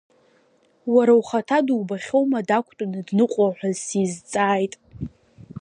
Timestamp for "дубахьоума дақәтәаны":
1.65-2.99